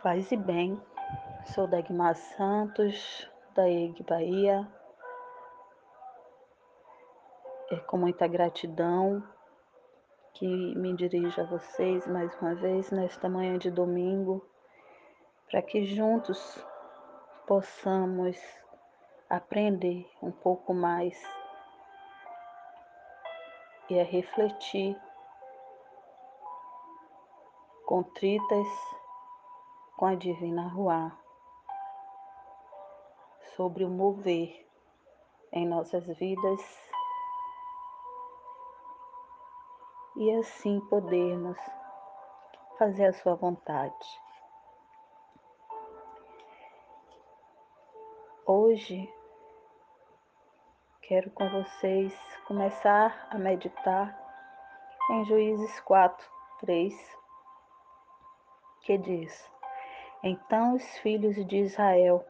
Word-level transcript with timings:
Paz 0.00 0.30
e 0.30 0.36
bem, 0.36 0.80
sou 1.46 1.66
Dagmar 1.66 2.14
Santos, 2.14 3.28
da 3.52 3.68
EG 3.68 4.04
Bahia. 4.04 4.64
É 7.68 7.76
com 7.78 7.96
muita 7.96 8.28
gratidão 8.28 9.20
que 10.34 10.46
me 10.76 10.94
dirijo 10.94 11.40
a 11.40 11.44
vocês 11.46 12.06
mais 12.06 12.32
uma 12.40 12.54
vez 12.54 12.92
nesta 12.92 13.28
manhã 13.28 13.58
de 13.58 13.72
domingo, 13.72 14.48
para 15.50 15.60
que 15.62 15.84
juntos 15.84 16.64
possamos 17.44 18.40
aprender 19.28 20.08
um 20.22 20.30
pouco 20.30 20.72
mais 20.72 21.20
e 23.90 23.98
a 23.98 24.04
refletir 24.04 24.96
contritas 27.84 28.97
com 29.98 30.06
a 30.06 30.14
Divina 30.14 30.68
Ruá 30.68 31.10
sobre 33.56 33.84
o 33.84 33.90
mover 33.90 34.64
em 35.52 35.66
nossas 35.66 36.06
vidas 36.06 36.60
e 40.16 40.30
assim 40.36 40.78
podermos 40.82 41.58
fazer 42.78 43.06
a 43.06 43.12
Sua 43.12 43.34
vontade. 43.34 44.22
Hoje 48.46 49.12
quero 51.02 51.28
com 51.32 51.50
vocês 51.50 52.14
começar 52.46 53.26
a 53.32 53.36
meditar 53.36 54.16
em 55.10 55.24
Juízes 55.24 55.80
4, 55.80 56.24
3, 56.60 56.94
que 58.82 58.96
diz: 58.96 59.57
então 60.22 60.74
os 60.74 60.84
filhos 60.98 61.36
de 61.46 61.58
Israel 61.58 62.24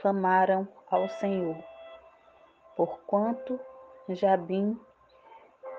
clamaram 0.00 0.66
ao 0.90 1.08
Senhor, 1.08 1.56
porquanto 2.76 3.58
Jabim 4.08 4.78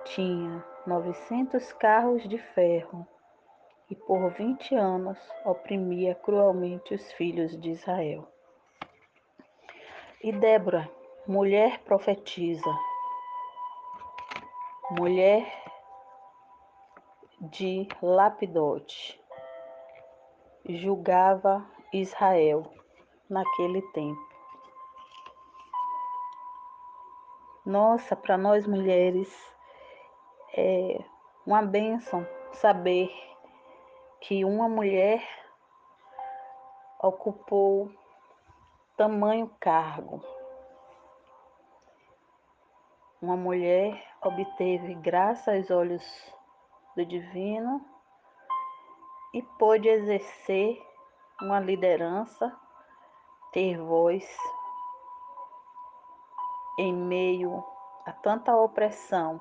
tinha 0.05 0.63
novecentos 0.85 1.71
carros 1.73 2.27
de 2.27 2.37
ferro 2.37 3.07
e 3.89 3.95
por 3.95 4.29
vinte 4.31 4.75
anos 4.75 5.17
oprimia 5.45 6.13
cruelmente 6.15 6.93
os 6.93 7.11
filhos 7.13 7.59
de 7.59 7.71
Israel. 7.71 8.27
E 10.21 10.31
Débora, 10.31 10.89
mulher 11.25 11.79
profetiza, 11.83 12.69
mulher 14.91 15.45
de 17.39 17.87
Lapidote, 18.01 19.19
julgava 20.67 21.65
Israel 21.93 22.71
naquele 23.29 23.81
tempo. 23.93 24.27
Nossa, 27.65 28.15
para 28.15 28.37
nós 28.37 28.65
mulheres 28.65 29.29
é 30.53 31.03
uma 31.45 31.61
bênção 31.61 32.25
saber 32.53 33.11
que 34.21 34.43
uma 34.43 34.67
mulher 34.67 35.21
ocupou 36.99 37.91
tamanho 38.95 39.49
cargo. 39.59 40.23
Uma 43.21 43.35
mulher 43.35 44.01
obteve 44.21 44.95
graça 44.95 45.53
aos 45.53 45.69
olhos 45.69 46.33
do 46.95 47.05
divino 47.05 47.96
e 49.37 49.41
pôde 49.59 49.87
exercer 49.87 50.83
uma 51.39 51.59
liderança, 51.59 52.51
ter 53.51 53.79
voz 53.79 54.25
em 56.79 56.91
meio 56.91 57.63
a 58.03 58.11
tanta 58.13 58.55
opressão. 58.55 59.39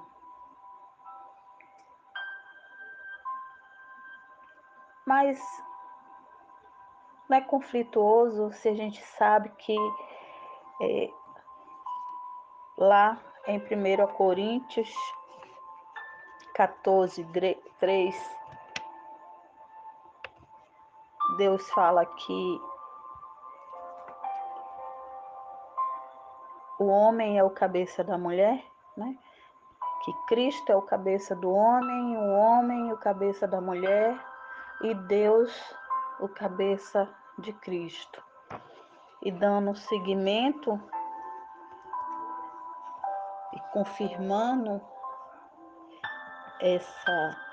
Mas 5.07 5.41
não 7.27 7.39
é 7.39 7.41
conflituoso 7.41 8.53
se 8.53 8.69
a 8.69 8.75
gente 8.75 9.03
sabe 9.03 9.49
que 9.57 9.75
é, 10.83 11.11
lá 12.77 13.19
em 13.47 13.59
1 13.59 14.07
Coríntios 14.09 14.93
14, 16.53 17.27
3, 17.79 18.37
Deus 21.37 21.69
fala 21.71 22.05
que 22.05 22.61
o 26.79 26.87
homem 26.87 27.39
é 27.39 27.45
o 27.45 27.51
cabeça 27.51 28.03
da 28.03 28.19
mulher, 28.19 28.65
né? 28.97 29.17
Que 30.05 30.13
Cristo 30.29 30.71
é 30.71 30.77
o 30.77 30.83
cabeça 30.83 31.35
do 31.35 31.51
homem, 31.51 32.17
o 32.17 32.33
homem 32.37 32.93
o 32.93 32.97
cabeça 32.97 33.47
da 33.47 33.61
mulher 33.61 34.19
e 34.83 34.95
Deus 34.95 35.53
o 36.21 36.29
cabeça 36.29 37.09
de 37.39 37.53
Cristo. 37.53 38.23
E 39.23 39.31
dando 39.33 39.75
seguimento 39.75 40.81
e 43.53 43.61
confirmando 43.73 44.81
essa 46.61 47.46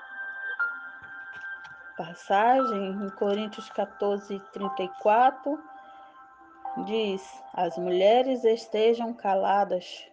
passagem, 1.96 2.90
em 2.90 3.10
Coríntios 3.10 3.70
14, 3.70 4.40
34, 4.52 5.58
diz: 6.84 7.42
As 7.52 7.76
mulheres 7.78 8.44
estejam 8.44 9.12
caladas, 9.12 10.10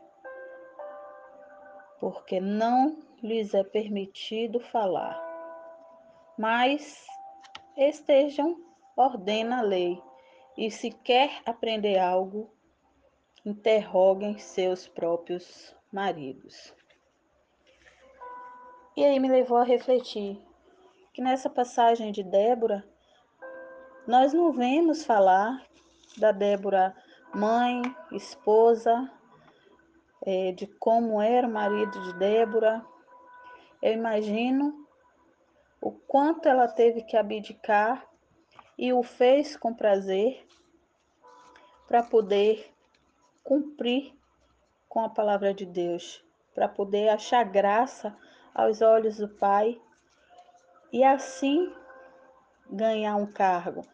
porque 2.00 2.40
não 2.40 2.98
lhes 3.22 3.54
é 3.54 3.64
permitido 3.64 4.60
falar, 4.60 5.20
mas 6.38 7.06
estejam, 7.76 8.60
ordena 8.96 9.60
a 9.60 9.62
lei, 9.62 10.02
e 10.58 10.70
se 10.70 10.92
quer 10.92 11.42
aprender 11.46 11.98
algo, 11.98 12.52
interroguem 13.46 14.38
seus 14.38 14.88
próprios 14.88 15.76
maridos. 15.92 16.74
E 18.96 19.06
aí 19.06 19.20
me 19.20 19.30
levou 19.30 19.58
a 19.58 19.64
refletir 19.64 20.51
que 21.14 21.22
nessa 21.22 21.50
passagem 21.50 22.12
de 22.12 22.24
Débora, 22.24 22.84
nós 24.08 24.34
não 24.34 24.52
vemos 24.52 25.04
falar 25.04 25.62
da 26.18 26.32
Débora 26.32 26.96
mãe, 27.34 27.82
esposa, 28.12 29.12
é, 30.26 30.52
de 30.52 30.68
como 30.68 31.22
era 31.22 31.48
o 31.48 31.52
marido 31.52 32.02
de 32.02 32.14
Débora. 32.14 32.86
Eu 33.82 33.94
imagino 33.94 34.88
o 35.82 35.92
quanto 35.92 36.48
ela 36.48 36.68
teve 36.68 37.04
que 37.04 37.18
abdicar 37.18 38.08
e 38.78 38.94
o 38.94 39.04
fez 39.04 39.58
com 39.58 39.74
prazer 39.74 40.46
para 41.88 42.04
poder 42.04 42.74
cumprir 43.44 44.14
com 44.88 45.04
a 45.04 45.10
palavra 45.10 45.54
de 45.54 45.66
Deus, 45.66 46.24
para 46.54 46.70
poder 46.70 47.10
achar 47.10 47.44
graça 47.44 48.16
aos 48.54 48.82
olhos 48.82 49.18
do 49.18 49.28
Pai 49.28 49.80
e 50.92 51.04
assim 51.04 51.74
ganhar 52.70 53.16
um 53.16 53.26
cargo 53.26 53.86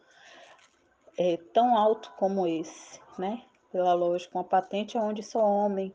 é, 1.18 1.36
tão 1.52 1.76
alto 1.76 2.12
como 2.16 2.46
esse, 2.46 3.00
né? 3.18 3.42
Pela 3.72 3.92
lógica, 3.92 4.38
uma 4.38 4.44
patente 4.44 4.96
onde 4.96 5.22
sou 5.22 5.42
homem. 5.42 5.94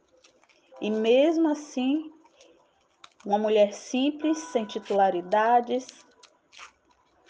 E 0.82 0.92
mesmo 0.92 1.50
assim, 1.50 2.12
uma 3.26 3.38
mulher 3.38 3.74
simples, 3.74 4.38
sem 4.38 4.66
titularidades, 4.66 5.88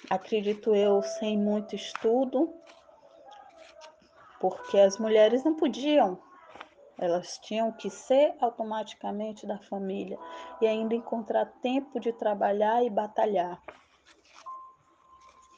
acredito 0.09 0.75
eu, 0.75 1.03
sem 1.03 1.37
muito 1.37 1.75
estudo, 1.75 2.51
porque 4.39 4.79
as 4.79 4.97
mulheres 4.97 5.43
não 5.43 5.55
podiam, 5.55 6.19
elas 6.97 7.37
tinham 7.39 7.71
que 7.71 7.89
ser 7.89 8.35
automaticamente 8.39 9.47
da 9.47 9.57
família 9.57 10.17
e 10.61 10.67
ainda 10.67 10.95
encontrar 10.95 11.45
tempo 11.61 11.99
de 11.99 12.13
trabalhar 12.13 12.83
e 12.83 12.89
batalhar. 12.89 13.61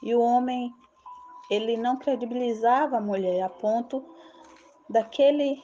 E 0.01 0.13
o 0.15 0.21
homem, 0.21 0.73
ele 1.49 1.77
não 1.77 1.97
credibilizava 1.97 2.97
a 2.97 3.01
mulher 3.01 3.41
a 3.41 3.49
ponto 3.49 4.05
daquele 4.89 5.63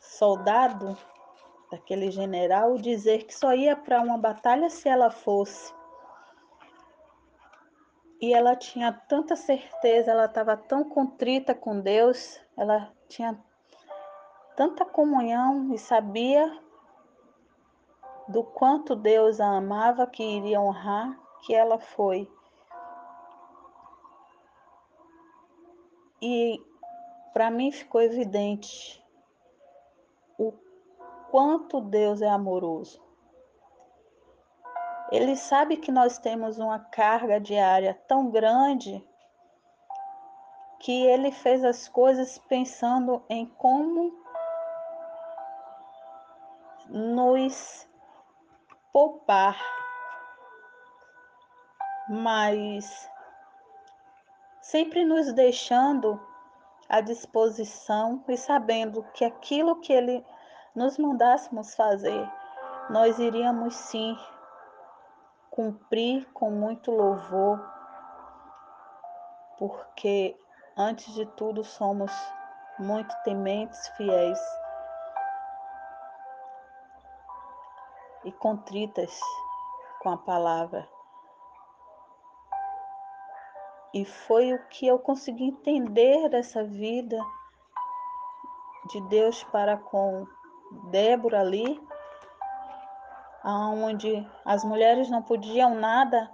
soldado, 0.00 0.96
daquele 1.70 2.10
general, 2.10 2.76
dizer 2.78 3.24
que 3.24 3.34
só 3.34 3.54
ia 3.54 3.76
para 3.76 4.00
uma 4.00 4.18
batalha 4.18 4.68
se 4.68 4.88
ela 4.88 5.10
fosse. 5.10 5.72
E 8.20 8.32
ela 8.32 8.54
tinha 8.54 8.92
tanta 8.92 9.34
certeza, 9.34 10.12
ela 10.12 10.26
estava 10.26 10.56
tão 10.56 10.84
contrita 10.88 11.54
com 11.54 11.80
Deus, 11.80 12.40
ela 12.56 12.92
tinha 13.08 13.36
tanta 14.62 14.84
comunhão 14.84 15.74
e 15.74 15.78
sabia 15.78 16.56
do 18.28 18.44
quanto 18.44 18.94
Deus 18.94 19.40
a 19.40 19.56
amava, 19.56 20.06
que 20.06 20.22
iria 20.22 20.60
honrar, 20.60 21.18
que 21.40 21.52
ela 21.52 21.80
foi 21.80 22.30
E 26.24 26.64
para 27.32 27.50
mim 27.50 27.72
ficou 27.72 28.00
evidente 28.00 29.04
o 30.38 30.52
quanto 31.32 31.80
Deus 31.80 32.22
é 32.22 32.28
amoroso. 32.28 33.02
Ele 35.10 35.34
sabe 35.34 35.76
que 35.76 35.90
nós 35.90 36.18
temos 36.18 36.60
uma 36.60 36.78
carga 36.78 37.40
diária 37.40 38.00
tão 38.06 38.30
grande 38.30 39.04
que 40.78 41.04
ele 41.04 41.32
fez 41.32 41.64
as 41.64 41.88
coisas 41.88 42.38
pensando 42.38 43.20
em 43.28 43.44
como 43.44 44.21
nos 46.92 47.88
poupar. 48.92 49.58
Mas 52.08 53.08
sempre 54.60 55.04
nos 55.04 55.32
deixando 55.32 56.20
à 56.88 57.00
disposição 57.00 58.22
e 58.28 58.36
sabendo 58.36 59.02
que 59.14 59.24
aquilo 59.24 59.80
que 59.80 59.92
Ele 59.92 60.24
nos 60.74 60.98
mandássemos 60.98 61.74
fazer, 61.74 62.30
nós 62.90 63.18
iríamos 63.18 63.74
sim 63.74 64.16
cumprir 65.50 66.26
com 66.32 66.50
muito 66.50 66.90
louvor, 66.90 67.60
porque 69.58 70.36
antes 70.76 71.14
de 71.14 71.24
tudo 71.24 71.64
somos 71.64 72.12
muito 72.78 73.14
tementes, 73.22 73.88
fiéis 73.96 74.38
e 78.24 78.32
contritas 78.32 79.18
com 80.00 80.10
a 80.10 80.16
palavra. 80.16 80.88
E 83.94 84.04
foi 84.04 84.52
o 84.54 84.66
que 84.68 84.86
eu 84.86 84.98
consegui 84.98 85.44
entender 85.44 86.28
dessa 86.28 86.64
vida 86.64 87.18
de 88.90 89.00
Deus 89.08 89.44
para 89.44 89.76
com 89.76 90.26
Débora 90.90 91.40
ali, 91.40 91.80
onde 93.44 94.26
as 94.44 94.64
mulheres 94.64 95.10
não 95.10 95.22
podiam 95.22 95.74
nada 95.74 96.30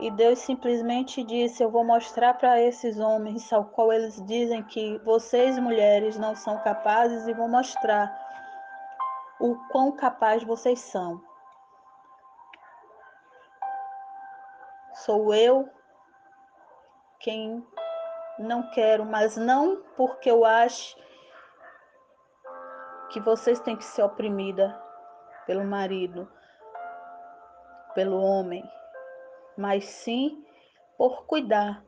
e 0.00 0.10
Deus 0.12 0.38
simplesmente 0.38 1.24
disse: 1.24 1.62
Eu 1.62 1.70
vou 1.70 1.84
mostrar 1.84 2.34
para 2.34 2.60
esses 2.60 2.98
homens 2.98 3.52
ao 3.52 3.64
qual 3.64 3.92
eles 3.92 4.24
dizem 4.24 4.62
que 4.62 4.98
vocês, 4.98 5.58
mulheres, 5.58 6.16
não 6.16 6.36
são 6.36 6.58
capazes, 6.58 7.26
e 7.26 7.34
vou 7.34 7.48
mostrar 7.48 8.16
o 9.40 9.56
quão 9.70 9.90
capazes 9.92 10.46
vocês 10.46 10.78
são. 10.80 11.20
Sou 15.04 15.32
eu 15.32 15.68
quem 17.20 17.64
não 18.38 18.70
quero, 18.70 19.04
mas 19.04 19.36
não 19.36 19.82
porque 19.96 20.30
eu 20.30 20.44
acho 20.44 20.96
que 23.10 23.20
vocês 23.20 23.60
têm 23.60 23.76
que 23.76 23.84
ser 23.84 24.02
oprimida 24.02 24.80
pelo 25.46 25.64
marido, 25.64 26.30
pelo 27.94 28.20
homem, 28.20 28.62
mas 29.56 29.84
sim 29.84 30.44
por 30.96 31.24
cuidar. 31.26 31.82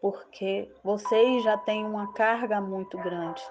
Porque 0.00 0.74
vocês 0.82 1.44
já 1.44 1.58
têm 1.58 1.84
uma 1.84 2.12
carga 2.14 2.60
muito 2.60 2.96
grande. 2.98 3.42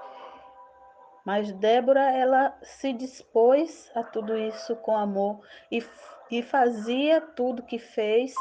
Mas 1.23 1.51
Débora, 1.51 2.11
ela 2.11 2.57
se 2.63 2.91
dispôs 2.91 3.91
a 3.93 4.03
tudo 4.03 4.35
isso 4.35 4.75
com 4.77 4.97
amor 4.97 5.39
e, 5.71 5.79
e 6.29 6.43
fazia 6.43 7.19
tudo 7.19 7.65
que 7.65 7.79
fez 7.79 8.33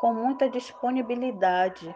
com 0.00 0.12
muita 0.12 0.48
disponibilidade, 0.50 1.94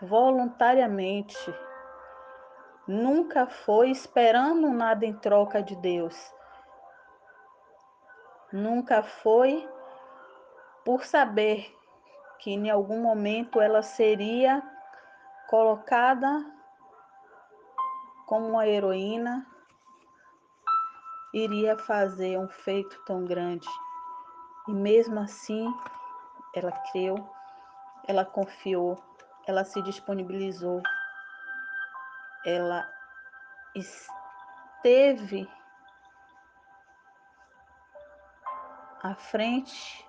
voluntariamente. 0.00 1.54
Nunca 2.86 3.46
foi 3.46 3.90
esperando 3.90 4.70
nada 4.70 5.04
em 5.04 5.14
troca 5.14 5.62
de 5.62 5.76
Deus. 5.76 6.16
Nunca 8.52 9.02
foi 9.02 9.68
por 10.84 11.04
saber 11.04 11.74
que 12.38 12.52
em 12.52 12.70
algum 12.70 13.02
momento 13.02 13.60
ela 13.60 13.82
seria 13.82 14.62
colocada 15.48 16.44
como 18.24 18.48
uma 18.48 18.66
heroína, 18.66 19.46
iria 21.32 21.76
fazer 21.76 22.38
um 22.38 22.48
feito 22.48 23.02
tão 23.04 23.24
grande. 23.24 23.68
E 24.68 24.72
mesmo 24.72 25.20
assim, 25.20 25.66
ela 26.54 26.72
creu, 26.90 27.16
ela 28.06 28.24
confiou, 28.24 28.96
ela 29.46 29.64
se 29.64 29.80
disponibilizou, 29.82 30.82
ela 32.44 32.88
esteve 33.74 35.48
à 39.02 39.14
frente, 39.14 40.08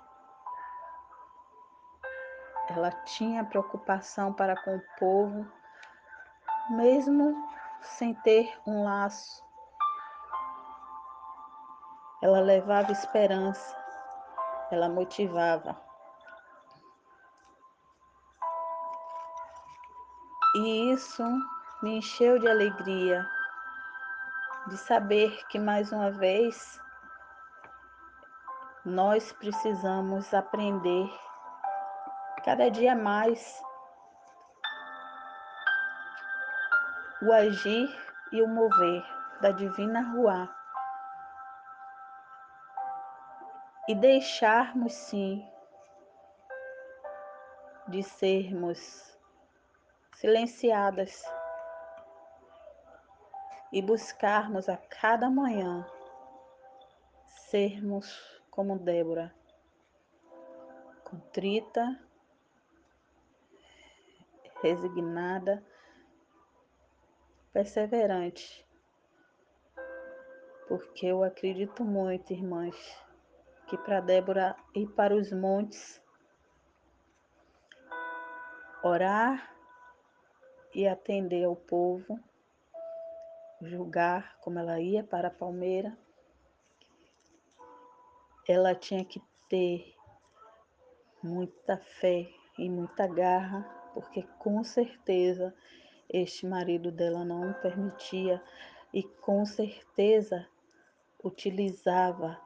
ela 2.70 2.92
tinha 3.04 3.46
preocupação 3.46 4.34
para 4.34 4.56
com 4.64 4.76
o 4.76 4.82
povo, 5.00 5.52
mesmo 6.72 7.36
sem 7.82 8.14
ter 8.16 8.58
um 8.66 8.84
laço. 8.84 9.47
Ela 12.22 12.40
levava 12.40 12.92
esperança, 12.92 13.76
ela 14.72 14.90
motivava. 14.90 15.76
E 20.56 20.92
isso 20.92 21.24
me 21.84 21.98
encheu 21.98 22.40
de 22.40 22.48
alegria 22.48 23.28
de 24.68 24.78
saber 24.78 25.46
que 25.48 25.60
mais 25.60 25.92
uma 25.92 26.10
vez 26.10 26.82
nós 28.84 29.32
precisamos 29.34 30.34
aprender 30.34 31.08
cada 32.44 32.72
dia 32.72 32.96
mais 32.96 33.62
o 37.22 37.32
agir 37.32 37.88
e 38.32 38.42
o 38.42 38.48
mover 38.48 39.06
da 39.42 39.52
divina 39.52 40.02
rua 40.02 40.57
e 43.88 43.96
deixarmos 43.96 44.94
sim 44.94 45.48
de 47.88 48.04
sermos 48.04 49.18
silenciadas 50.16 51.24
e 53.72 53.82
buscarmos 53.82 54.68
a 54.68 54.76
cada 54.76 55.30
manhã 55.30 55.88
sermos 57.50 58.42
como 58.52 58.78
Débora, 58.78 59.34
contrita, 61.06 61.98
resignada, 64.62 65.64
perseverante, 67.54 68.68
porque 70.68 71.06
eu 71.06 71.24
acredito 71.24 71.86
muito, 71.86 72.34
irmãs 72.34 73.07
que 73.68 73.78
para 73.78 74.00
Débora 74.00 74.56
ir 74.74 74.88
para 74.88 75.14
os 75.14 75.32
montes, 75.32 76.02
orar 78.82 79.54
e 80.74 80.88
atender 80.88 81.44
ao 81.44 81.56
povo, 81.56 82.20
julgar 83.62 84.38
como 84.40 84.58
ela 84.60 84.80
ia 84.80 85.04
para 85.04 85.28
a 85.28 85.32
palmeira, 85.32 85.98
ela 88.48 88.74
tinha 88.74 89.04
que 89.04 89.22
ter 89.50 89.94
muita 91.22 91.78
fé 91.78 92.30
e 92.58 92.70
muita 92.70 93.06
garra, 93.06 93.64
porque 93.94 94.24
com 94.40 94.64
certeza 94.64 95.54
este 96.10 96.46
marido 96.46 96.90
dela 96.90 97.26
não 97.26 97.52
permitia 97.54 98.42
e 98.94 99.04
com 99.04 99.46
certeza 99.46 100.48
utilizava 101.22 102.40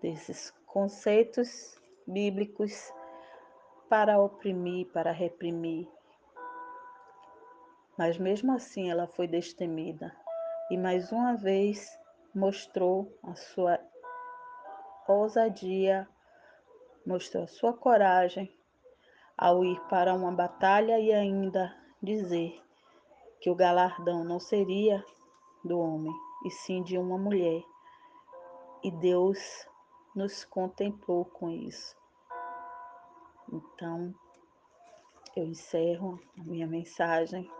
desses 0.00 0.50
conceitos 0.66 1.80
bíblicos 2.06 2.92
para 3.88 4.20
oprimir, 4.20 4.86
para 4.92 5.12
reprimir. 5.12 5.88
Mas 7.96 8.18
mesmo 8.18 8.52
assim 8.52 8.90
ela 8.90 9.06
foi 9.06 9.26
destemida 9.26 10.14
e 10.70 10.76
mais 10.76 11.10
uma 11.10 11.34
vez 11.34 11.98
mostrou 12.34 13.12
a 13.24 13.34
sua 13.34 13.80
ousadia, 15.08 16.06
mostrou 17.04 17.44
a 17.44 17.48
sua 17.48 17.72
coragem 17.72 18.54
ao 19.36 19.64
ir 19.64 19.80
para 19.88 20.12
uma 20.14 20.30
batalha 20.30 20.98
e 20.98 21.12
ainda 21.12 21.74
dizer 22.02 22.60
que 23.40 23.50
o 23.50 23.54
galardão 23.54 24.24
não 24.24 24.38
seria 24.38 25.02
do 25.64 25.78
homem, 25.78 26.12
e 26.44 26.50
sim 26.50 26.82
de 26.82 26.98
uma 26.98 27.16
mulher. 27.16 27.62
E 28.82 28.90
Deus 28.90 29.38
nos 30.14 30.44
contemplou 30.44 31.24
com 31.24 31.50
isso. 31.50 31.96
Então, 33.52 34.14
eu 35.36 35.44
encerro 35.44 36.20
a 36.38 36.42
minha 36.42 36.66
mensagem 36.66 37.50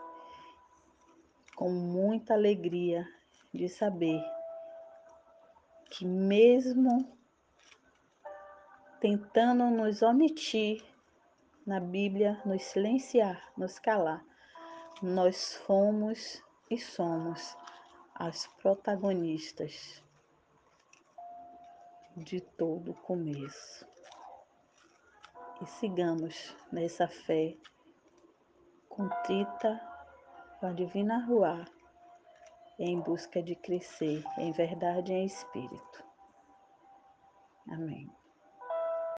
com 1.56 1.70
muita 1.70 2.34
alegria 2.34 3.08
de 3.52 3.68
saber 3.68 4.22
que, 5.90 6.04
mesmo 6.04 7.16
tentando 9.00 9.70
nos 9.70 10.02
omitir 10.02 10.84
na 11.66 11.80
Bíblia, 11.80 12.40
nos 12.44 12.62
silenciar, 12.62 13.52
nos 13.56 13.78
calar, 13.78 14.24
nós 15.02 15.54
fomos 15.66 16.42
e 16.70 16.78
somos 16.78 17.56
as 18.14 18.46
protagonistas 18.60 20.02
de 22.18 22.40
todo 22.40 22.94
começo. 22.94 23.86
E 25.60 25.66
sigamos 25.66 26.54
nessa 26.72 27.08
fé 27.08 27.56
contrita 28.88 29.80
com 30.58 30.66
a 30.66 30.72
divina 30.72 31.24
rua 31.24 31.64
em 32.78 33.00
busca 33.00 33.42
de 33.42 33.54
crescer 33.56 34.24
em 34.36 34.52
verdade 34.52 35.12
e 35.12 35.16
em 35.16 35.24
espírito. 35.26 36.04
Amém. 37.68 38.17